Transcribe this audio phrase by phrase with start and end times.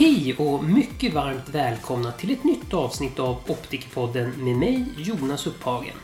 [0.00, 5.94] Hej och mycket varmt välkomna till ett nytt avsnitt av Optikerpodden med mig Jonas Upphagen.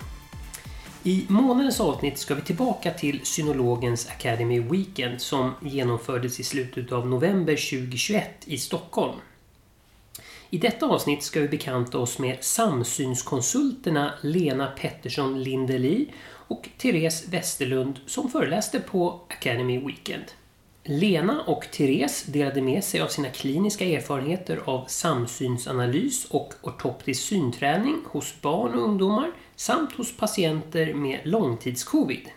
[1.03, 7.09] I månadens avsnitt ska vi tillbaka till Synologens Academy Weekend som genomfördes i slutet av
[7.09, 9.17] november 2021 i Stockholm.
[10.51, 18.01] I detta avsnitt ska vi bekanta oss med samsynskonsulterna Lena Pettersson Lindeli och Therese Westerlund
[18.07, 20.25] som föreläste på Academy Weekend.
[20.89, 28.03] Lena och Therese delade med sig av sina kliniska erfarenheter av samsynsanalys och ortoptisk synträning
[28.05, 32.29] hos barn och ungdomar samt hos patienter med långtidscovid.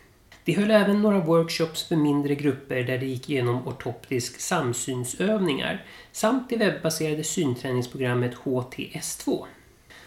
[0.43, 6.49] De höll även några workshops för mindre grupper där de gick igenom ortoptisk samsynsövningar samt
[6.49, 9.45] det webbaserade synträningsprogrammet HTS2.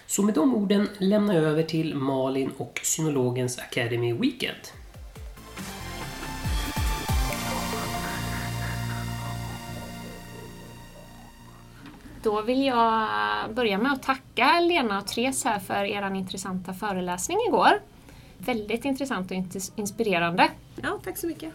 [0.07, 4.82] Så med de orden lämnar jag över till Malin och Synologens Academy Weekend.
[12.23, 13.09] Då vill jag
[13.55, 17.81] börja med att tacka Lena och Therese här för er intressanta föreläsning igår.
[18.39, 19.37] Väldigt intressant och
[19.77, 20.49] inspirerande.
[20.83, 21.53] Ja, tack så mycket.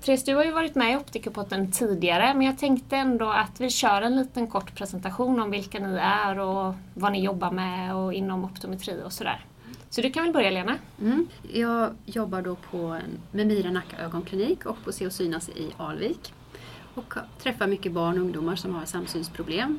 [0.00, 3.70] Therese, du har ju varit med i Optikerpotten tidigare men jag tänkte ändå att vi
[3.70, 8.14] kör en liten kort presentation om vilka ni är och vad ni jobbar med och
[8.14, 9.44] inom optometri och sådär.
[9.90, 10.76] Så du kan väl börja Lena?
[11.00, 11.28] Mm.
[11.52, 12.98] Jag jobbar då på
[13.30, 16.32] Memira Nacka ögonklinik och på Se och synas i Alvik.
[16.94, 19.78] Och träffar mycket barn och ungdomar som har samsynsproblem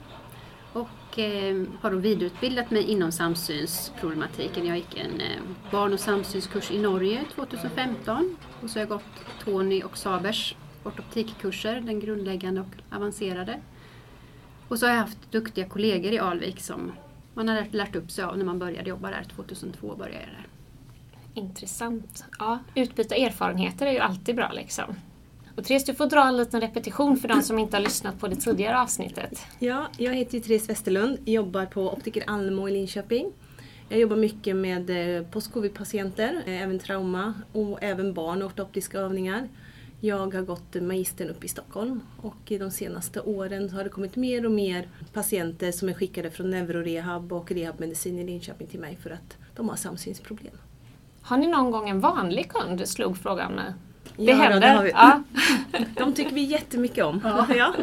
[0.73, 4.65] och eh, har då vidareutbildat mig inom samsynsproblematiken.
[4.65, 9.43] Jag gick en eh, barn och samsynskurs i Norge 2015 och så har jag gått
[9.43, 13.59] Tony och Sabers ortoptikkurser, den grundläggande och avancerade.
[14.67, 16.91] Och så har jag haft duktiga kollegor i Alvik som
[17.33, 19.23] man har lärt, lärt upp sig av när man började jobba där.
[19.35, 20.47] 2002 började jag där.
[21.33, 22.25] Intressant.
[22.39, 24.95] Ja, utbyta erfarenheter är ju alltid bra liksom.
[25.55, 28.27] Och Therese, du får dra en liten repetition för de som inte har lyssnat på
[28.27, 29.45] det tidigare avsnittet.
[29.59, 33.31] Ja, jag heter Therese Westerlund, jobbar på Optiker Almo i Linköping.
[33.89, 39.49] Jag jobbar mycket med eh, post-covid-patienter, eh, även trauma och även barn och ortoptiska övningar.
[39.99, 44.15] Jag har gått magistern upp i Stockholm och i de senaste åren har det kommit
[44.15, 48.97] mer och mer patienter som är skickade från neurorehab och rehabmedicin i Linköping till mig
[49.03, 50.57] för att de har samsynsproblem.
[51.21, 52.87] Har ni någon gång en vanlig kund?
[52.87, 53.73] slog frågan mig.
[54.17, 54.59] Det ja, händer?
[54.59, 54.91] Det har vi.
[54.91, 55.23] Ja.
[55.97, 57.21] De tycker vi jättemycket om.
[57.23, 57.47] Ja.
[57.55, 57.73] ja.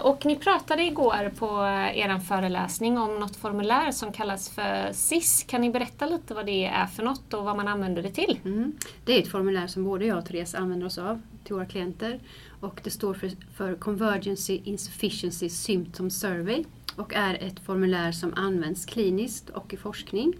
[0.00, 1.46] Och ni pratade igår på
[1.94, 5.44] er föreläsning om något formulär som kallas för SIS.
[5.48, 8.40] Kan ni berätta lite vad det är för något och vad man använder det till?
[8.44, 8.72] Mm.
[9.04, 12.20] Det är ett formulär som både jag och Therese använder oss av till våra klienter.
[12.60, 16.64] Och det står för, för Convergency Insufficiency Symptom Survey
[16.96, 20.34] och är ett formulär som används kliniskt och i forskning.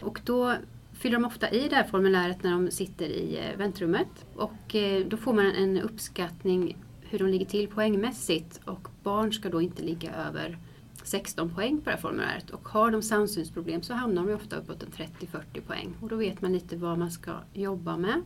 [0.00, 0.54] Och då
[0.98, 4.26] fyller de ofta i det här formuläret när de sitter i eh, väntrummet.
[4.34, 9.48] Och eh, då får man en uppskattning hur de ligger till poängmässigt och barn ska
[9.48, 10.58] då inte ligga över
[11.02, 12.50] 16 poäng på det här formuläret.
[12.50, 15.94] Och har de samsynsproblem så hamnar de ofta uppåt 30-40 poäng.
[16.00, 18.22] Och då vet man lite vad man ska jobba med.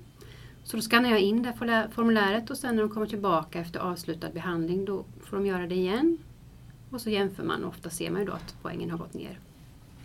[0.65, 3.81] Så då skannar jag in det här formuläret och sen när de kommer tillbaka efter
[3.81, 6.19] avslutad behandling då får de göra det igen.
[6.91, 9.38] Och så jämför man och ofta ser man ju då att poängen har gått ner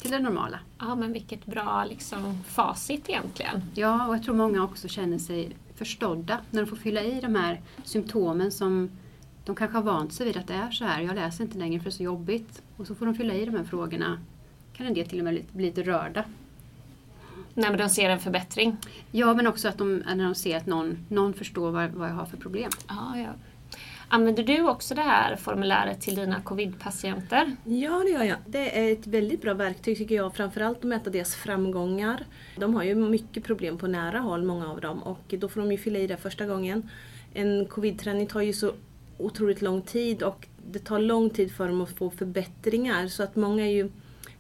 [0.07, 0.59] till det normala.
[0.79, 3.63] Ja, men vilket bra liksom, facit egentligen.
[3.73, 7.35] Ja, och jag tror många också känner sig förstådda när de får fylla i de
[7.35, 8.89] här symptomen som
[9.45, 11.01] de kanske har vant sig vid att det är så här.
[11.01, 12.61] Jag läser inte längre för det är så jobbigt.
[12.77, 14.19] Och så får de fylla i de här frågorna.
[14.73, 16.23] kan en del till och med bli lite rörda.
[17.53, 18.77] När de ser en förbättring?
[19.11, 22.13] Ja, men också att de, när de ser att någon, någon förstår vad, vad jag
[22.13, 22.71] har för problem.
[22.87, 23.29] Ja, ja.
[24.09, 27.55] Använder du också det här formuläret till dina covidpatienter?
[27.63, 28.37] Ja, det gör jag.
[28.45, 32.25] Det är ett väldigt bra verktyg tycker jag, framförallt att mäta deras framgångar.
[32.57, 35.71] De har ju mycket problem på nära håll, många av dem, och då får de
[35.71, 36.89] ju fylla i det första gången.
[37.33, 38.71] En covidträning tar ju så
[39.17, 43.35] otroligt lång tid och det tar lång tid för dem att få förbättringar så att
[43.35, 43.89] många är ju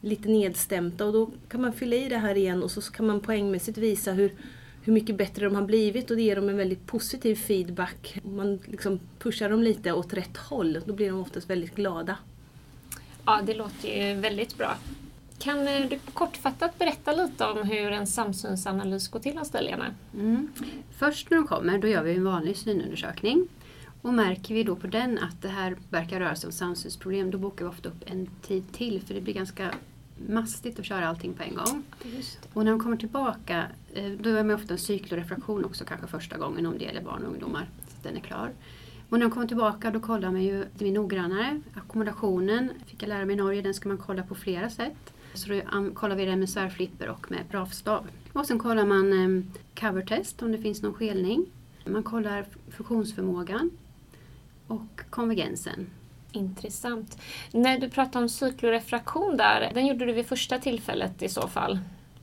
[0.01, 3.19] lite nedstämda och då kan man fylla i det här igen och så kan man
[3.19, 4.31] poängmässigt visa hur
[4.87, 8.19] hur mycket bättre de har blivit och det ger dem en väldigt positiv feedback.
[8.23, 12.17] Om man liksom pushar dem lite åt rätt håll, då blir de oftast väldigt glada.
[13.25, 14.77] Ja, det låter ju väldigt bra.
[15.39, 19.95] Kan eh, du kortfattat berätta lite om hur en samsynsanalys går till hos Lena?
[20.13, 20.51] Mm.
[20.97, 23.47] Först när de kommer, då gör vi en vanlig synundersökning.
[24.01, 27.37] Och märker vi då på den att det här verkar röra sig om samsynsproblem, då
[27.37, 29.71] bokar vi ofta upp en tid till för det blir ganska
[30.27, 31.83] mastigt att köra allting på en gång.
[32.53, 36.37] Och när de kommer tillbaka, eh, då är man ofta en cykelrefraktion också kanske första
[36.37, 37.69] gången om det gäller barn och ungdomar.
[37.87, 38.51] Så att den är klar.
[39.09, 41.61] Och när de kommer tillbaka då kollar man ju lite noggrannare.
[41.73, 45.13] Ackommodationen fick jag lära mig i Norge, den ska man kolla på flera sätt.
[45.33, 45.61] Så då
[45.93, 48.07] kollar vi den med svärflipper och med bravstav.
[48.33, 49.43] Och sen kollar man eh,
[49.79, 51.45] covertest om det finns någon skelning.
[51.85, 53.69] Man kollar funktionsförmågan
[54.67, 55.87] och konvergensen.
[56.37, 57.17] Intressant.
[57.51, 61.79] När du pratar om cyklorefraktion där, den gjorde du vid första tillfället i så fall?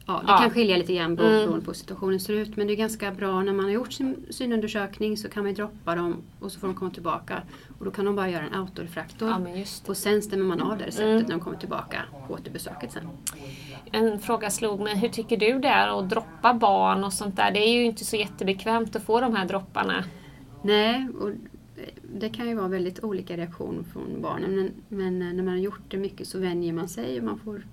[0.07, 0.39] Ja, det Ja.
[0.39, 1.17] kan skilja lite grann Mm.
[1.17, 2.57] beroende på hur situationen ser ut.
[2.57, 5.95] Men det är ganska bra när man har gjort sin synundersökning så kan man droppa
[5.95, 7.43] dem och så får de komma tillbaka.
[7.79, 9.29] Och då kan de bara göra en autorefraktor.
[9.29, 9.65] Ja.
[9.87, 11.23] Och sen stämmer man av det receptet Mm.
[11.23, 13.09] när de kommer tillbaka på återbesöket sen.
[13.93, 17.51] En fråga slog mig, hur tycker du det är att droppa barn och sånt där?
[17.51, 20.05] Det är ju inte så jättebekvämt att få de här dropparna.
[20.63, 21.31] Nej, och
[22.03, 24.57] det kan ju vara väldigt olika reaktioner från barnen.
[24.57, 27.67] Men, men när man har gjort det mycket så vänjer man sig och man får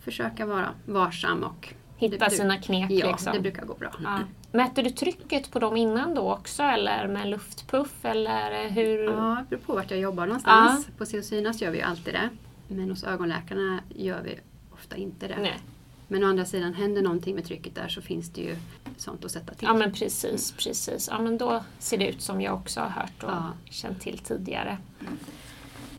[0.00, 3.32] försöka vara varsam och Hitta det, sina knep Ja, liksom.
[3.32, 3.90] det brukar gå bra.
[4.04, 4.18] Ja.
[4.52, 9.04] Mäter du trycket på dem innan då också eller med luftpuff eller hur?
[9.04, 10.88] Ja, det beror på vart jag jobbar någonstans.
[10.98, 12.28] På Synas gör vi ju alltid det.
[12.68, 14.38] Men hos ögonläkarna gör vi
[14.70, 15.38] ofta inte det.
[15.40, 15.58] Nej.
[16.08, 18.56] Men å andra sidan, händer någonting med trycket där så finns det ju
[18.96, 19.68] sånt att sätta till.
[19.68, 21.08] Ja men precis, precis.
[21.12, 23.52] Ja men då ser det ut som jag också har hört och Ja.
[23.70, 24.78] känt till tidigare.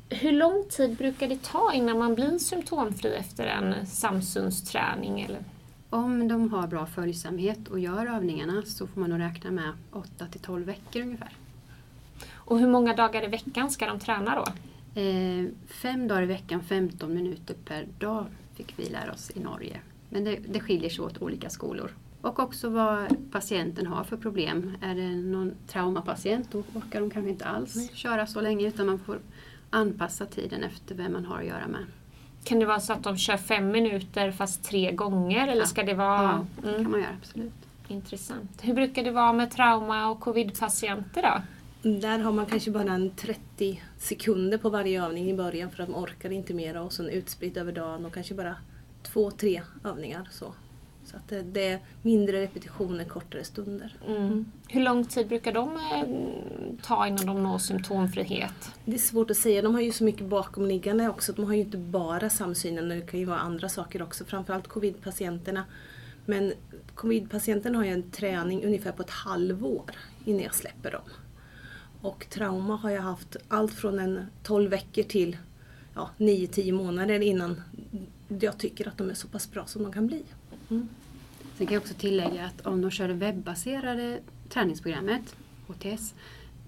[0.09, 5.21] Hur lång tid brukar det ta innan man blir symptomfri efter en samsynsträning?
[5.21, 5.39] Eller?
[5.89, 10.25] Om de har bra följsamhet och gör övningarna så får man nog räkna med 8
[10.31, 11.31] till 12 veckor ungefär.
[12.33, 14.45] Och hur många dagar i veckan ska de träna då?
[15.01, 18.25] Eh, fem dagar i veckan, 15 minuter per dag
[18.55, 19.79] fick vi lära oss i Norge.
[20.09, 21.91] Men det, det skiljer sig åt olika skolor.
[22.21, 24.77] Och också vad patienten har för problem.
[24.81, 28.99] Är det någon traumapatient då orkar de kanske inte alls köra så länge utan man
[28.99, 29.19] får
[29.69, 31.85] anpassa tiden efter vem man har att göra med.
[32.43, 35.47] Kan det vara så att de kör fem minuter fast tre gånger?
[35.47, 35.65] Eller Ja.
[35.67, 36.21] ska det vara...
[36.23, 37.53] Ja, det Mm, kan man göra absolut.
[37.87, 38.51] intressant.
[38.61, 41.41] Hur brukar det vara med trauma och covidpatienter då?
[41.89, 45.89] Där har man kanske bara en 30 sekunder på varje övning i början för att
[45.89, 48.55] de orkar inte mera och sen utspritt över dagen och kanske bara
[49.05, 50.27] två, tre övningar.
[50.31, 50.53] Så,
[51.05, 53.95] så att det, det är mindre repetitioner, kortare stunder.
[54.07, 54.45] Mm.
[54.69, 58.71] Hur lång tid brukar de eh, ta innan de når symptomfrihet?
[58.85, 61.33] Det är svårt att säga, de har ju så mycket bakomliggande också.
[61.33, 64.25] De har ju inte bara samsynen, det kan ju vara andra saker också.
[64.25, 65.63] Framförallt covid-patienterna.
[66.25, 66.53] Men
[66.95, 69.91] covid-patienterna har ju en träning ungefär på ett halvår
[70.25, 71.09] innan jag släpper dem.
[72.01, 75.37] Och trauma har jag haft allt från en 12 veckor till
[75.95, 77.61] ja, 9-10 månader innan
[78.27, 80.23] jag tycker att de är så pass bra som de kan bli.
[81.57, 84.19] Sen kan jag också tillägga att om de kör det webbaserade
[84.49, 85.35] träningsprogrammet,
[85.67, 86.13] HTS,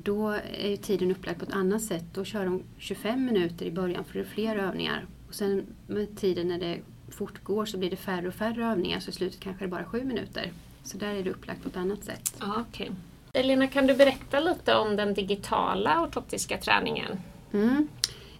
[0.03, 2.03] då är ju tiden upplagd på ett annat sätt.
[2.13, 5.06] Då kör de 25 minuter i början för det är fler övningar.
[5.27, 9.09] Och sen med tiden när det fortgår så blir det färre och färre övningar så
[9.09, 10.51] i slutet kanske det bara är 7 minuter.
[10.83, 12.35] Så där är det upplagt på ett annat sätt.
[12.39, 12.91] Ja, okej.
[13.33, 17.19] Elena, kan du berätta lite om den digitala ortoptiska träningen?
[17.53, 17.88] Mm.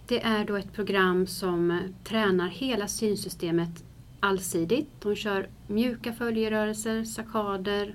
[0.08, 3.84] Det är då ett program som tränar hela synsystemet
[4.20, 4.88] allsidigt.
[5.00, 7.94] De kör mjuka följerörelser, sackader,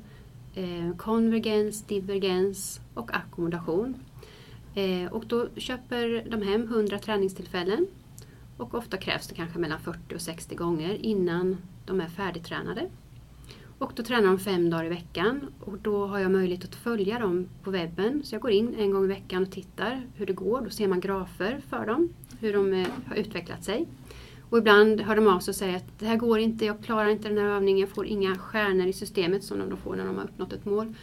[0.55, 3.95] eh, konvergens, divergens och ackommodation.
[4.75, 7.87] Eh, och då köper de hem 100 träningstillfällen
[8.57, 12.89] och ofta krävs det kanske mellan 40 och 60 gånger innan de är färdigtränade.
[13.83, 17.19] Och då tränar de fem dagar i veckan och då har jag möjlighet att följa
[17.19, 18.23] dem på webben.
[18.23, 20.61] Så jag går in en gång i veckan och tittar hur det går.
[20.61, 23.87] Då ser man grafer för dem, hur de eh, har utvecklat sig.
[24.49, 27.09] Och ibland hör de av sig och säger att det här går inte, jag klarar
[27.09, 30.05] inte den här övningen, jag får inga stjärnor i systemet som de då får när
[30.05, 30.93] de har uppnått ett mål.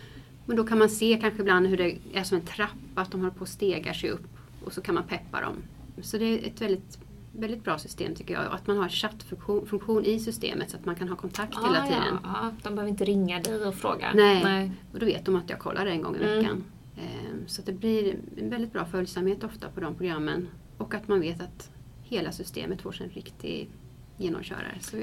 [0.47, 3.21] Men då kan man se kanske ibland hur det är som en trappa, att de
[3.21, 4.28] håller på att stegar sig upp
[4.64, 5.57] och så kan man peppa dem.
[6.02, 6.99] Så det är ett väldigt,
[7.33, 8.53] väldigt bra system tycker jag.
[8.53, 11.87] Att man har chattfunktion funktion i systemet så att man kan ha kontakt hela Ah,
[11.87, 12.19] tiden.
[12.23, 14.13] Ja, ja, de behöver inte ringa dig och fråga.
[14.15, 14.71] Nej.
[14.93, 16.39] Och då vet de att jag kollar en gång i Mm.
[16.39, 16.65] veckan.
[16.97, 20.49] Ehm, Så det blir en väldigt bra följsamhet ofta på de programmen.
[20.79, 21.71] Och att man vet att
[22.03, 23.69] hela systemet får sig en riktig
[24.17, 24.75] genomkörare.
[24.81, 24.97] Så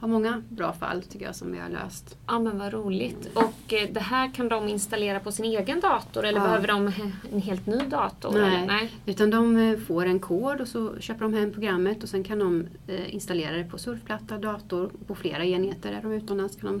[0.00, 2.16] har många bra fall tycker jag som vi har löst.
[2.26, 3.28] Ja men vad roligt.
[3.34, 6.44] Och eh, det här kan de installera på sin egen dator eller Ja.
[6.46, 6.92] behöver de
[7.32, 8.32] en helt ny dator?
[8.32, 8.66] Nej.
[8.66, 8.92] Nej.
[9.06, 12.38] Utan de eh, får en kod och så köper de hem programmet och sen kan
[12.38, 15.92] de eh, installera det på surfplatta, dator, på flera enheter.
[15.92, 16.80] Är de utomlands kan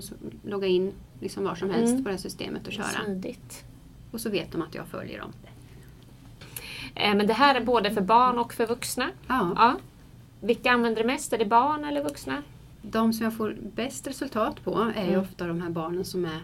[0.50, 2.04] logga in liksom var som helst Mm.
[2.04, 2.84] på det här systemet och köra.
[3.04, 3.64] Smidigt.
[4.10, 5.32] Och så vet de att jag följer dem.
[6.94, 9.08] Eh, Men det här är både för barn och för vuxna?
[9.28, 9.52] Ja.
[9.56, 9.76] Ja.
[10.40, 11.32] Vilka använder det mest?
[11.32, 12.42] Är det barn eller vuxna?
[12.82, 15.20] De som jag får bäst resultat på är Mm.
[15.20, 16.40] ofta de här barnen som är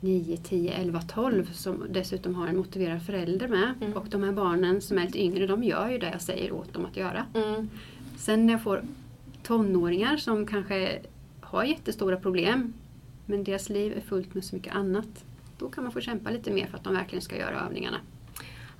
[0.00, 3.74] 9, 10, 11, 12 som dessutom har en motiverad förälder med.
[3.80, 3.92] Mm.
[3.92, 6.72] Och de här barnen som är lite yngre de gör ju det jag säger åt
[6.72, 7.24] dem att göra.
[7.34, 7.68] Mm.
[8.16, 8.82] Sen när jag får
[9.42, 10.98] tonåringar som kanske
[11.40, 12.72] har jättestora problem
[13.26, 15.24] men deras liv är fullt med så mycket annat.
[15.58, 17.96] Då kan man få kämpa lite mer för att de verkligen ska göra övningarna.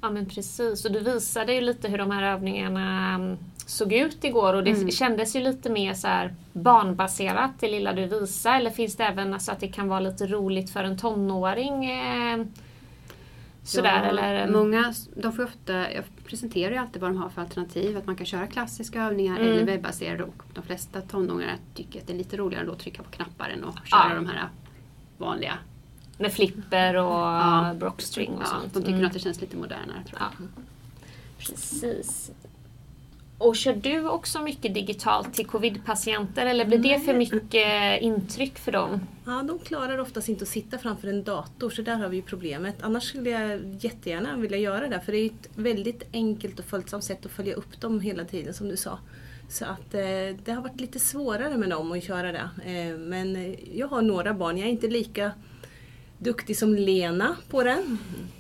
[0.01, 3.37] Ja men precis, och du visade ju lite hur de här övningarna mm,
[3.67, 4.91] såg ut igår och det Mm.
[4.91, 8.57] kändes ju lite mer så här barnbaserat det lilla du visade.
[8.57, 11.91] Eller finns det även så att det kan vara lite roligt för en tonåring?
[11.91, 12.45] Eh,
[13.63, 14.49] Sådär, eller?
[14.49, 17.97] Många, de får ofta, jag presenterar ju alltid vad de har för alternativ.
[17.99, 19.53] Att man kan köra klassiska övningar Mm.
[19.53, 23.11] eller webbaserade och de flesta tonåringar tycker att det är lite roligare att trycka på
[23.11, 24.15] knappar än att köra Ja.
[24.15, 24.49] de här
[25.19, 25.55] vanliga.
[26.19, 27.75] Med flipper och Ja.
[27.79, 28.75] brockstring och Ja, sånt.
[28.75, 29.07] de tycker Mm.
[29.07, 30.29] att det känns lite modernare tror jag.
[30.39, 30.63] Ja.
[31.39, 32.31] Precis.
[33.39, 38.73] Och kör du också mycket digitalt till covid-patienter eller blir det för mycket intryck för
[38.73, 39.01] dem?
[39.27, 42.23] Ja, de klarar oftast inte att sitta framför en dator så där har vi ju
[42.23, 42.77] problemet.
[42.83, 47.05] Annars skulle jag jättegärna vilja göra det för det är ett väldigt enkelt och följsamt
[47.05, 48.99] sätt att följa upp dem hela tiden som du sa.
[49.49, 50.01] Så att eh,
[50.45, 52.51] det har varit lite svårare med dem att köra det.
[52.65, 55.33] Eh, men jag har några barn, jag är inte lika
[56.19, 57.97] duktig som Lena på det.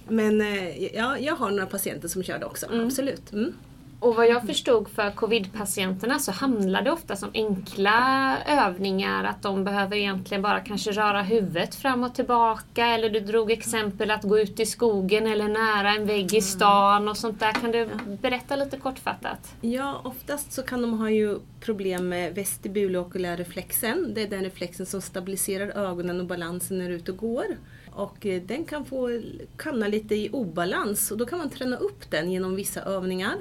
[0.08, 3.32] Men eh, ja, jag har några patienter som kör det också, absolut.
[3.32, 3.52] Mm.
[4.00, 9.64] Och vad jag förstod för covid-patienterna så handlar det ofta om enkla övningar, att de
[9.64, 14.38] behöver egentligen bara kanske röra huvudet fram och tillbaka eller du drog exempel att gå
[14.38, 17.52] ut i skogen eller nära en vägg i stan och sånt där.
[17.52, 17.88] Kan du
[18.20, 19.54] berätta lite kortfattat?
[19.60, 24.14] Ja, oftast så kan de ha ju problem med vestibulokulär reflexen.
[24.14, 27.46] Det är den reflexen som stabiliserar ögonen och balansen när du är ute och går.
[27.90, 29.22] Och eh, den kan få
[29.64, 33.36] hamna lite i obalans och då kan man träna upp den genom vissa övningar.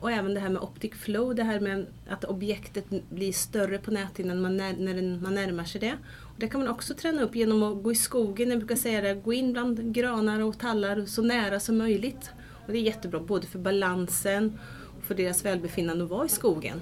[0.00, 3.90] Och även det här med optic flow, det här med att objektet blir större på
[3.90, 5.92] näthinnan man när, när man närmar sig det.
[6.22, 9.00] Och det kan man också träna upp genom att gå i skogen, jag brukar säga
[9.00, 12.30] det, gå in bland granar och tallar så nära som möjligt.
[12.66, 14.58] Och det är jättebra både för balansen
[14.98, 16.80] och för deras välbefinnande att vara i skogen.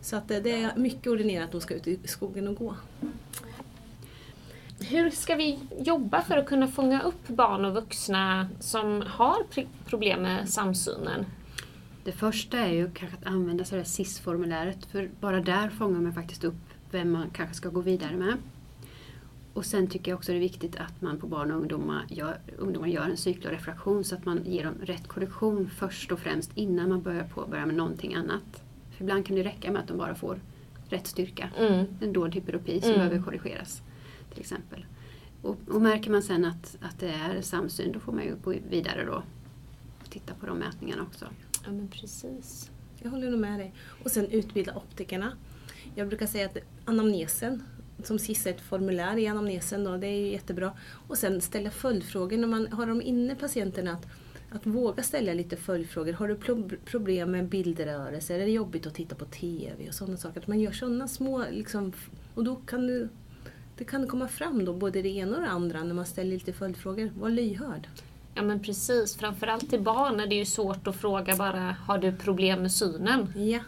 [0.00, 2.74] Så att eh, det är mycket ordinerat att de ska ut i skogen och gå.
[4.80, 9.36] Hur ska vi jobba för att kunna fånga upp barn och vuxna som har
[9.86, 11.26] problem med samsynen?
[12.04, 16.12] Det första är ju kanske att använda sig av SIS-formuläret för bara där fångar man
[16.14, 16.54] faktiskt upp
[16.90, 18.36] vem man kanske ska gå vidare med.
[19.52, 22.38] Och sen tycker jag också det är viktigt att man på barn och ungdomar gör,
[22.58, 26.88] ungdomar gör en cykelrefraktion så att man ger dem rätt korrektion först och främst innan
[26.88, 28.62] man börjar påbörja med någonting annat.
[28.90, 30.40] För ibland kan det räcka med att de bara får
[30.88, 31.50] rätt styrka.
[31.58, 31.86] Mm.
[32.00, 32.98] En dold hyperopi som Mm.
[32.98, 33.82] behöver korrigeras
[34.32, 34.84] till exempel.
[35.42, 38.54] Och, och märker man sen att, att det är samsyn då får man ju gå
[38.70, 39.22] vidare då
[40.04, 41.26] och titta på de mätningarna också.
[41.64, 42.70] Ja men precis.
[43.02, 43.74] Jag håller nog med dig.
[44.04, 45.32] Och sen utbilda optikerna.
[45.94, 47.62] Jag brukar säga att anamnesen,
[48.02, 50.72] som sist är ett formulär i anamnesen, då, det är ju jättebra.
[51.08, 53.92] Och sen ställa följdfrågor när man har de inne patienterna.
[53.92, 54.06] Att,
[54.50, 56.12] att våga ställa lite följdfrågor.
[56.12, 56.36] Har du
[56.84, 58.34] problem med bildrörelser?
[58.34, 59.88] Är det jobbigt att titta på TV?
[59.88, 60.40] och sådana saker.
[60.40, 61.92] Att man gör sådana små, liksom,
[62.34, 63.08] och då kan du
[63.80, 66.52] det kan komma fram då, både det ena och det andra, när man ställer lite
[66.52, 67.12] följdfrågor.
[67.18, 67.88] Var lyhörd.
[68.34, 72.12] Ja men precis, framförallt till barn är det ju svårt att fråga bara har du
[72.12, 73.32] problem med synen?
[73.36, 73.60] Ja,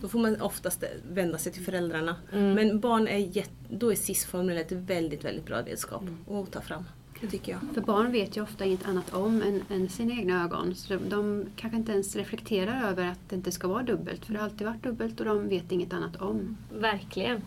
[0.00, 2.16] då får man oftast vända sig till föräldrarna.
[2.32, 2.54] Mm.
[2.54, 6.84] Men barn är då är SIS-formuläret ett väldigt, väldigt bra redskap att ta fram.
[7.20, 7.60] Det tycker jag.
[7.74, 10.74] För barn vet ju ofta inget annat om än, än sina egna ögon.
[10.74, 14.26] Så de, de kanske inte ens reflekterar över att det inte ska vara dubbelt.
[14.26, 16.56] För det har alltid varit dubbelt och de vet inget annat om.
[16.72, 17.42] Verkligen.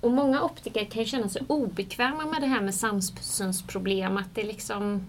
[0.00, 4.16] Och många optiker kan ju känna sig obekväma med det här med samsynsproblem.
[4.16, 5.04] Att det liksom,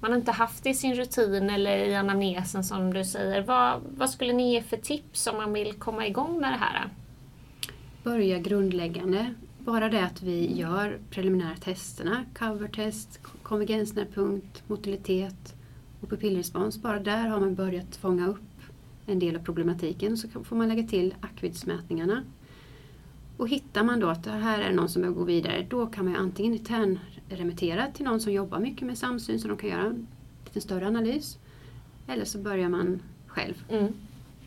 [0.00, 3.42] man har inte haft det i sin rutin eller i anamnesen som du säger.
[3.42, 6.88] Vad, vad skulle ni ge för tips om man vill komma igång med det här?
[8.02, 9.34] Börja grundläggande.
[9.58, 15.54] Bara det att vi gör preliminära testerna, covertest, konvergensnärpunkt, motilitet
[16.00, 16.82] och pupillrespons.
[16.82, 18.40] Bara där har man börjat fånga upp
[19.06, 20.16] en del av problematiken.
[20.16, 22.22] Så får man lägga till akvidsmätningarna.
[23.36, 26.04] Och hittar man då att det här är någon som behöver gå vidare, då kan
[26.04, 26.52] man ju antingen
[27.28, 30.06] internremittera till någon som jobbar mycket med samsyn så de kan göra en
[30.44, 31.38] lite större analys.
[32.06, 33.92] Eller så börjar man själv Mm.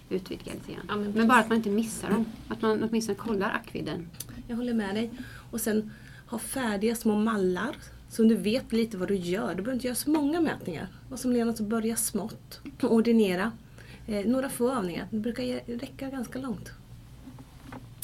[0.09, 0.85] utvidga lite grann.
[0.89, 2.25] Ja, men men, bara att man inte missar dem.
[2.47, 4.09] Att man åtminstone kollar akviden.
[4.47, 5.11] Jag håller med dig.
[5.51, 5.91] Och sen
[6.27, 7.75] ha färdiga små mallar
[8.09, 9.49] så du vet lite vad du gör.
[9.49, 10.87] Du behöver inte göra så många mätningar.
[11.09, 12.59] Vad som Lena så börja smått.
[12.81, 13.51] Ordinera.
[14.07, 15.07] Eh, några få övningar.
[15.11, 15.43] Det brukar
[15.79, 16.71] räcka ganska långt.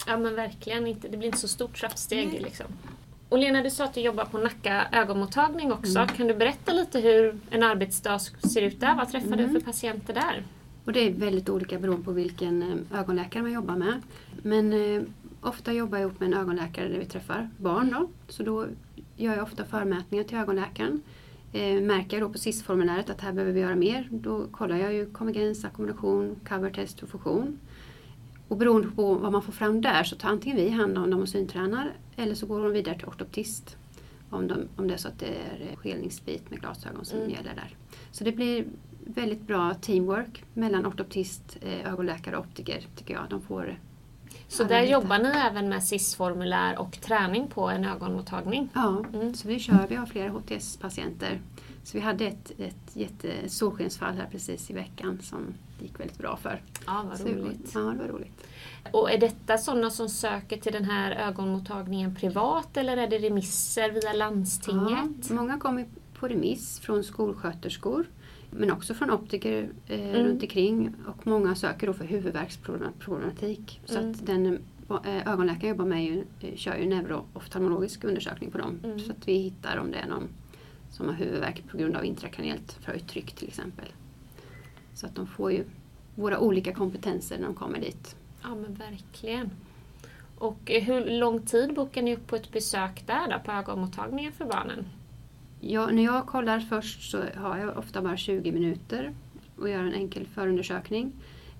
[0.07, 1.07] Ja men verkligen inte.
[1.07, 2.41] Det blir inte så stort trappsteg Nej.
[2.41, 2.65] liksom.
[3.29, 5.99] Och Lena, du sa att du jobbar på Nacka ögonmottagning också.
[5.99, 6.07] Mm.
[6.07, 8.95] Kan du berätta lite hur en arbetsdag ser ut där?
[8.95, 9.53] Vad träffar du Mm.
[9.53, 10.43] för patienter där?
[10.85, 14.01] Och det är väldigt olika beroende på vilken eh, ögonläkare man jobbar med.
[14.43, 15.01] Men eh,
[15.41, 17.91] ofta jobbar jag ihop med en ögonläkare där vi träffar barn.
[17.99, 18.09] Då.
[18.27, 18.65] Så då
[19.15, 21.01] gör jag ofta förmätningar till ögonläkaren.
[21.53, 24.93] Eh, märker jag då på SIS-formuläret att här behöver vi göra mer, då kollar jag
[24.93, 27.59] ju konvergens, ackommodation, covertest och fusion.
[28.47, 31.21] Och beroende på vad man får fram där så tar antingen vi hand om dem
[31.21, 33.77] och syntränar eller så går de vidare till ortoptist.
[34.29, 37.29] Om, de, om det är så att det är skelningsbit med glasögon som Mm.
[37.31, 37.75] gäller där.
[38.11, 38.65] Så det blir
[39.05, 43.23] väldigt bra teamwork mellan ortoptist, eh, ögonläkare och optiker tycker jag.
[43.29, 43.79] De får
[44.47, 44.91] Så där bitar.
[44.93, 48.69] jobbar ni även med SIS-formulär och träning på en ögonmottagning?
[48.73, 49.33] Ja, Mm.
[49.33, 49.85] så vi kör.
[49.89, 51.41] Vi har flera HTS-patienter.
[51.83, 56.17] Så vi hade ett, ett jätte solskensfall här precis i veckan som det gick väldigt
[56.17, 56.61] bra för.
[56.85, 57.71] Ja, vad Så roligt.
[57.73, 58.47] Ja, det var roligt.
[58.91, 63.91] Och är detta sådana som söker till den här ögonmottagningen privat eller är det remisser
[63.91, 65.29] via landstinget?
[65.29, 65.85] Ja, många kommer
[66.19, 68.05] på remiss från skolsköterskor
[68.51, 70.25] men också från optiker eh, Mm.
[70.25, 73.81] runt omkring och många söker då för huvudvärksproblematik.
[73.85, 74.11] Så Mm.
[74.11, 74.59] att den
[75.05, 78.79] eh, ögonläkaren jobbar med ju, eh, kör ju neurooftalmologisk undersökning på dem.
[78.83, 78.99] Mm.
[78.99, 80.27] Så att vi hittar om det är någon
[80.91, 83.85] som har huvudvärk på grund av intrakraniellt förhöjt tryck till exempel.
[84.97, 85.63] Så att de får ju
[86.15, 88.15] våra olika kompetenser när de kommer dit.
[88.43, 89.49] Ja men verkligen.
[90.37, 94.45] Och hur lång tid bokar ni upp på ett besök där då, på ögonmottagningen för
[94.45, 94.85] barnen?
[95.59, 99.13] Ja, när jag kollar först så har jag ofta bara 20 minuter
[99.57, 101.11] och gör en enkel förundersökning.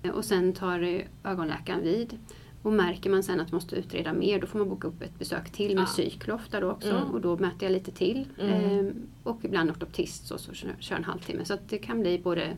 [0.02, 2.18] Eh, Och sen tar ögonläkaren vid.
[2.62, 5.18] Och märker man sen att man måste utreda mer då får man boka upp ett
[5.18, 5.86] besök till med Ja.
[5.86, 6.90] psyklo ofta då också.
[6.90, 7.10] Mm.
[7.10, 8.26] Och då mäter jag lite till.
[8.40, 8.86] Mm.
[8.86, 8.92] Eh,
[9.22, 11.44] och ibland ortoptist så, så kör en halvtimme.
[11.44, 12.56] Så det kan bli både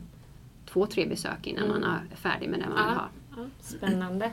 [0.73, 1.81] två, tre besök innan Mm.
[1.81, 2.85] man är färdig med det man Ja.
[2.87, 3.07] vill ha.
[3.37, 4.31] Ja, spännande.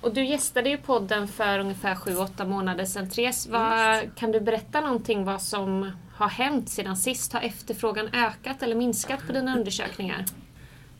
[0.00, 3.46] Och du gästade ju podden för ungefär 7-8 månader sedan Therese.
[3.46, 7.32] Vad, kan du berätta någonting vad som har hänt sedan sist?
[7.32, 10.24] Har efterfrågan ökat eller minskat på dina undersökningar?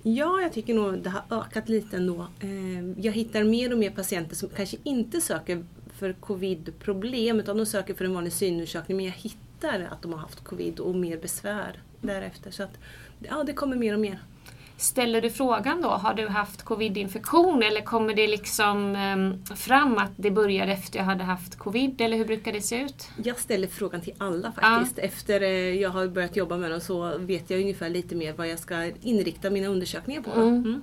[0.02, 2.26] Ja, jag tycker nog det har ökat lite ändå.
[2.40, 5.64] Eh, Jag hittar mer och mer patienter som kanske inte söker
[5.98, 10.20] för covid-problem utan de söker för en vanlig synundersökning men jag hittar att de har
[10.20, 12.50] haft covid och mer besvär därefter.
[12.50, 12.78] Så att,
[13.18, 14.18] ja, det kommer mer och mer.
[14.80, 20.10] Ställer du frågan då, har du haft covid-infektion eller kommer det liksom em, fram att
[20.16, 23.08] det började efter jag hade haft covid eller hur brukar det se ut?
[23.24, 24.98] Jag ställer frågan till alla faktiskt.
[24.98, 28.48] Efter eh, jag har börjat jobba med dem så vet jag ungefär lite mer vad
[28.48, 30.30] jag ska inrikta mina undersökningar på.
[30.30, 30.48] Mm.
[30.48, 30.82] Mm.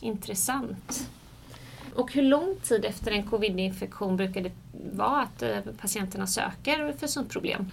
[0.00, 1.08] Intressant.
[1.94, 4.52] Och hur lång tid efter en covid-infektion brukar det
[4.92, 7.70] vara att eh, patienterna söker för synproblem?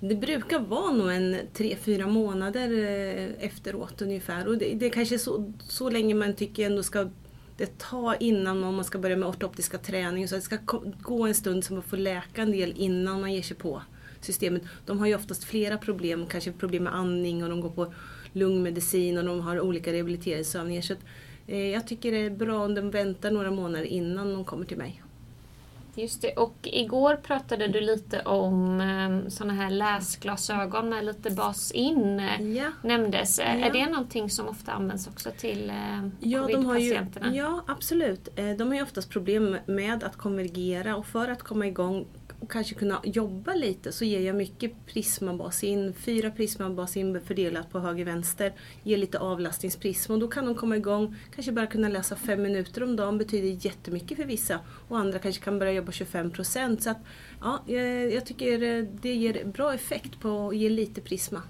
[0.00, 4.46] Det brukar vara nog en tre fyra månader eh, efteråt ungefär.
[4.46, 7.08] Och det, det är kanske så, så länge man tycker ändå ska
[7.56, 10.28] det ta innan man ska börja med ortoptiska träning.
[10.28, 10.58] Så det ska
[11.02, 13.82] gå en stund så man får läka en del innan man ger sig på
[14.20, 14.62] systemet.
[14.86, 17.94] De har ju oftast flera problem, kanske problem med andning och de går på
[18.32, 20.82] lungmedicin och de har olika rehabiliteringsövningar.
[20.82, 21.04] Så att,
[21.46, 24.78] eh, jag tycker det är bra om de väntar några månader innan de kommer till
[24.78, 25.03] mig.
[25.96, 31.70] Just det, och igår pratade du lite om eh, sådana här läsglasögon med lite bas
[31.72, 32.20] in.
[32.20, 32.70] eh, Ja.
[32.82, 33.38] Nämndes.
[33.38, 33.44] Ja.
[33.44, 37.34] Är det någonting som ofta används också till eh, Ja, covid-patienterna?
[37.36, 38.28] ja, absolut.
[38.36, 42.06] Eh, De har ju oftast problem med att konvergera och för att komma igång
[42.44, 45.94] och kanske kunna jobba lite så ger jag mycket prismabas in.
[45.94, 48.52] Fyra prismabas in fördelat på höger vänster.
[48.82, 51.16] Ger lite avlastningsprisma och då kan de komma igång.
[51.34, 54.60] Kanske bara kunna läsa fem minuter om dagen betyder jättemycket för vissa.
[54.88, 56.82] Och andra kanske kan börja jobba 25 procent.
[56.82, 56.98] Så att,
[57.40, 57.78] ja, eh,
[58.14, 61.42] jag tycker eh, det ger bra effekt på att ge lite prisma.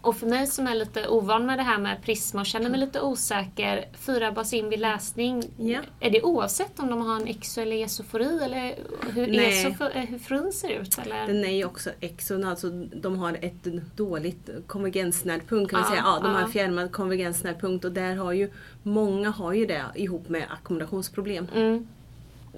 [0.00, 2.80] Och för mig som är lite ovan med det här med prisma och känner mig
[2.80, 5.80] lite osäker, fyra bas in vid läsning, Ja.
[6.00, 8.74] är det oavsett om de har en exo eller esofori eller
[9.12, 9.66] hur Nej.
[9.66, 10.98] esoforin ser ut?
[10.98, 11.26] Eller?
[11.26, 13.64] Den är ju också exon, alltså de har ett
[13.96, 16.02] dåligt konvergensnärpunkt kan man Ja, säga.
[16.06, 16.46] Ja, de har ja.
[16.46, 18.50] en fjärmad konvergensnärpunkt och där har ju
[18.82, 21.46] många har ju det ihop med ackumulationsproblem.
[21.54, 21.88] Mm.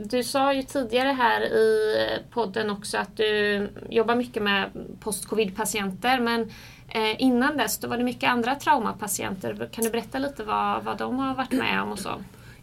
[0.04, 1.96] Du sa ju tidigare här i
[2.30, 6.50] podden också att du jobbar mycket med post-covid-patienter men
[6.90, 9.68] eh, innan dess då var det mycket andra traumapatienter.
[9.72, 12.10] Kan du berätta lite vad, vad de har varit med om och så?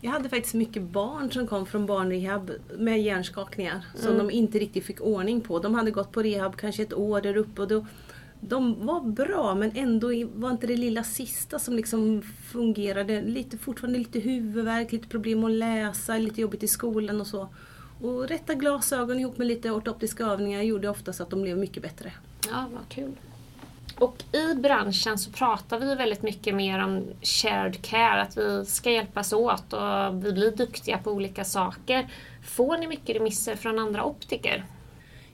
[0.02, 4.28] Jag hade faktiskt mycket barn som kom från barnrehab med hjärnskakningar som Mm.
[4.28, 5.60] de inte riktigt fick ordning på.
[5.60, 7.86] De hade gått på rehab kanske ett år där uppe och då,
[8.40, 13.22] de var bra men ändå var inte det lilla sista som liksom fungerade.
[13.22, 17.48] Lite, fortfarande lite huvudvärk, lite problem att läsa, lite jobbigt i skolan och så.
[18.02, 22.12] Och rätta glasögon ihop med lite ortoptiska övningar gjorde oftast att de blev mycket bättre.
[22.52, 23.12] Ja, vad kul.
[24.00, 28.92] Och i branschen så pratar vi väldigt mycket mer om shared care, att vi ska
[28.92, 32.08] hjälpas åt och vi blir duktiga på olika saker.
[32.46, 34.66] Får ni mycket remisser från andra optiker?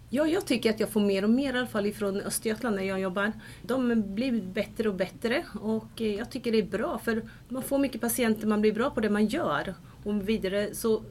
[0.09, 2.83] Ja, jag tycker att jag får mer och mer i alla fall ifrån Östergötland när
[2.83, 3.33] jag jobbar.
[3.61, 8.01] De blir bättre och bättre och jag tycker det är bra för man får mycket
[8.01, 9.73] patienter, man blir bra på det man gör.
[10.03, 11.03] Och vidare så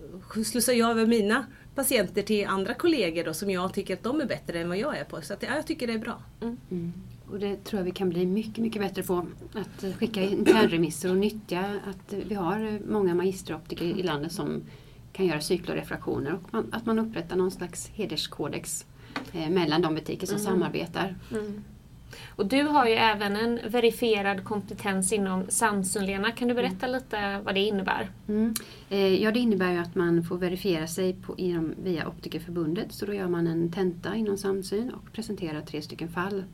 [0.45, 4.27] slussar jag över mina patienter till andra kollegor då, som jag tycker att de är
[4.27, 5.23] bättre än vad jag är på.
[5.23, 6.23] Så att, ja, jag tycker det är bra.
[6.41, 6.93] Mm.
[7.31, 9.27] Och det tror jag vi kan bli mycket, mycket bättre på.
[9.55, 14.63] Att skicka internremisser och nyttja att vi har många magisteroptiker i landet som
[15.13, 18.87] kan göra cyklorefraktioner och man, att man upprättar någon slags hederskodex
[19.33, 20.47] eh, mellan de butiker som Mm.
[20.47, 21.15] samarbetar.
[21.31, 21.63] Mm.
[22.37, 26.31] Och du har ju även en verifierad kompetens inom Samsung, Lena.
[26.31, 28.11] Kan du berätta lite vad det innebär?
[28.29, 28.55] Mm.
[28.91, 32.93] Eh, ja, det innebär ju att man får verifiera sig på, inom, via Optikerförbundet.
[32.93, 36.45] Så då gör man en tenta inom samsyn och presenterar tre stycken fall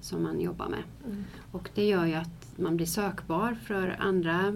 [0.00, 0.82] som man jobbar med.
[1.06, 1.24] Mm.
[1.52, 4.54] Och det gör ju att man blir sökbar för andra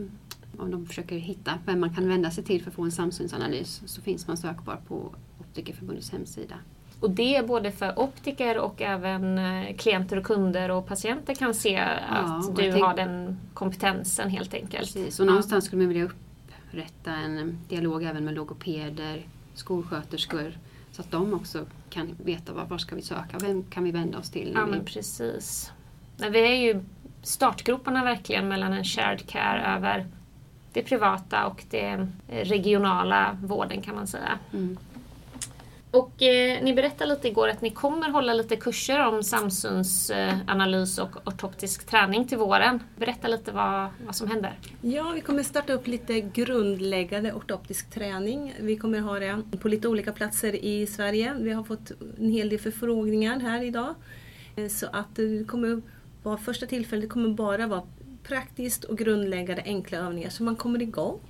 [0.59, 3.83] om de försöker hitta vem man kan vända sig till för att få en samsynsanalys
[3.87, 6.55] så finns man sökbar på Optikerförbundets hemsida.
[7.01, 11.55] Och det är både för optiker och även eh, klienter och kunder och patienter kan
[11.55, 11.77] se
[12.09, 14.95] att och du har den kompetensen helt enkelt.
[14.95, 20.53] Precis, och någonstans skulle man vilja upprätta en dialog även med logopeder, skolsköterskor
[20.93, 24.19] så att de också kan veta var, var ska vi söka, vem kan vi vända
[24.19, 24.53] oss till?
[24.55, 25.73] Ja vi- men precis.
[26.17, 26.81] Nej, Vi är ju
[27.23, 30.07] startgroparna verkligen mellan en shared care över
[30.73, 34.39] det privata och det regionala vården kan man säga.
[34.53, 34.79] Mm.
[35.91, 40.35] Och eh, ni berättade lite igår att ni kommer hålla lite kurser om samsynsanalys eh,
[40.47, 42.83] analys och ortoptisk träning till våren.
[42.97, 44.59] Berätta lite vad, vad som händer.
[44.81, 48.55] Ja, vi kommer starta upp lite grundläggande ortoptisk träning.
[48.61, 51.35] Vi kommer ha det på lite olika platser i Sverige.
[51.41, 53.95] Vi har fått en hel del förfrågningar här idag.
[54.57, 55.83] Eh, så att det kommer
[56.23, 57.83] vara första tillfället kommer bara vara
[58.23, 61.21] praktiskt och grundläggande enkla övningar så man kommer igång.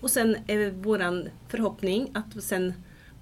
[0.00, 2.74] Och sen är vår förhoppning att sen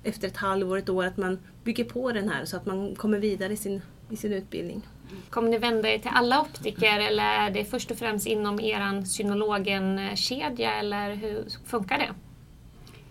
[0.04, 3.18] efter ett halvår, ett år, att man bygger på den här så att man kommer
[3.18, 4.82] vidare i sin, i sin utbildning.
[5.30, 9.06] Kommer ni vända er till alla optiker eller är det först och främst inom eran
[9.06, 12.10] synologen-kedja eller hur funkar det?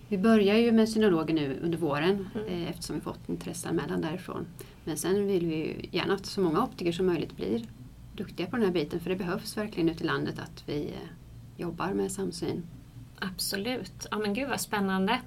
[0.07, 2.47] Vi börjar ju med synologer nu under våren Mm.
[2.63, 4.45] eh, eftersom vi fått intresseanmälan därifrån.
[4.83, 7.65] Men sen vill vi ju gärna att så många optiker som möjligt blir
[8.17, 11.09] duktiga på den här biten för det behövs verkligen ute i landet att vi eh,
[11.57, 12.63] jobbar med samsyn.
[13.19, 14.07] Absolut.
[14.11, 15.19] Ja men gud vad spännande.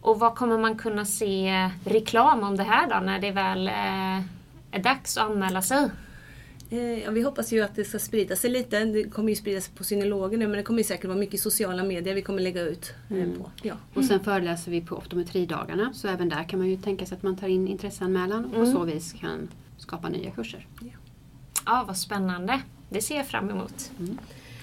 [0.00, 4.18] Och vad kommer man kunna se reklam om det här då när det väl eh,
[4.70, 5.90] är dags att anmäla sig?
[6.70, 8.84] Eh, Ja, vi hoppas ju att det ska sprida sig lite.
[8.84, 11.84] Det kommer ju sprida sig på synologer nu men det kommer säkert vara mycket sociala
[11.84, 13.38] medier vi kommer lägga ut eh, Mm.
[13.38, 13.50] på.
[13.62, 13.74] Ja.
[13.94, 17.22] Och sen föreläser vi på optometridagarna så även där kan man ju tänka sig att
[17.22, 18.72] man tar in intresseanmälan och på Mm.
[18.72, 20.66] så vis kan skapa nya kurser.
[21.66, 22.60] Ja, vad spännande.
[22.90, 23.90] Det ser jag fram emot.
[23.98, 24.18] Mm.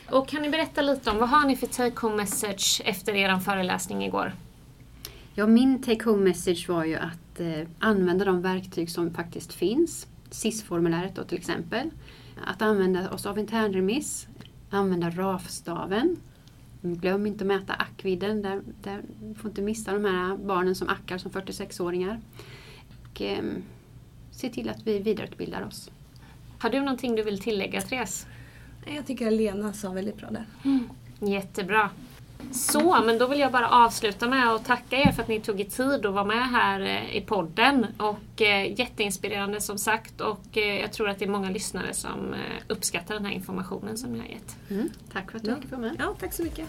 [0.09, 4.03] Och kan ni berätta lite om vad har ni för take-home message efter er föreläsning
[4.05, 4.33] igår?
[5.37, 10.07] Ja, min take-home message var ju att eh, använda de verktyg som faktiskt finns.
[10.29, 11.89] SIS-formuläret då till exempel.
[12.45, 14.27] Att använda oss av internremiss.
[14.69, 16.17] Använda RAF-staven.
[16.81, 18.41] Glöm inte att mäta ackvidden.
[18.41, 19.01] Där, där,
[19.37, 22.21] får inte missa de här barnen som ackar som 46-åringar.
[23.03, 23.63] Och, ehm,
[24.31, 25.91] se till att vi vidareutbildar oss.
[26.59, 28.27] Har du någonting du vill tillägga Therese?
[28.95, 30.45] Jag tycker att Lena sa väldigt bra där.
[31.19, 31.89] Jättebra.
[32.51, 35.61] Så, men då vill jag bara avsluta med att tacka er för att ni tog
[35.61, 37.85] er tid att vara med här eh, i podden.
[37.97, 42.35] Och eh, jätteinspirerande som sagt och eh, jag tror att det är många lyssnare som
[42.67, 44.55] uppskattar den här informationen som ni har gett.
[44.69, 44.89] Mm.
[45.13, 45.55] Tack för att du Ja.
[45.61, 45.95] fick vara med.
[45.99, 46.67] Ja, tack så mycket.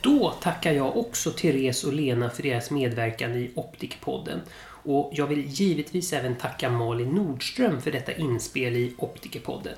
[0.00, 4.40] Då tackar jag också Therese och Lena för deras medverkan i Optikpodden.
[4.84, 9.74] Och jag vill givetvis även tacka Malin Nordström för detta inspel i Optikerpodden.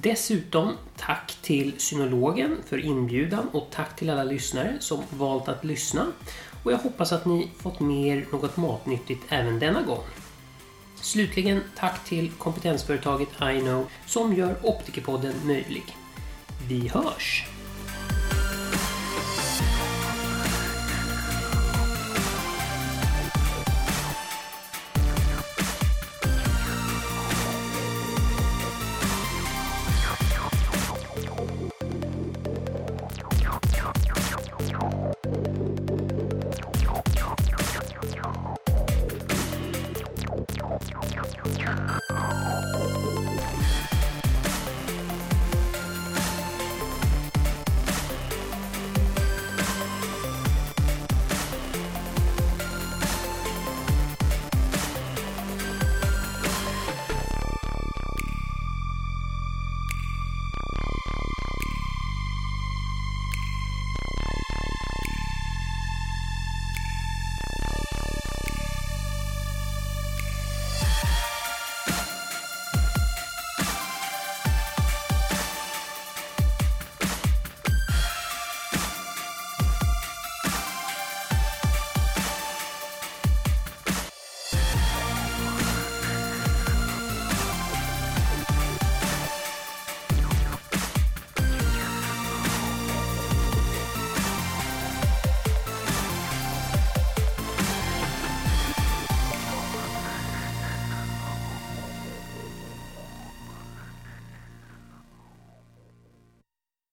[0.00, 6.06] Dessutom tack till Synologen för inbjudan och tack till alla lyssnare som valt att lyssna.
[6.62, 10.04] Och jag hoppas att ni fått med er något matnyttigt även denna gång.
[10.94, 15.96] Slutligen tack till kompetensföretaget iKnow som gör Optikerpodden möjlig.
[16.68, 17.57] Vi hörs!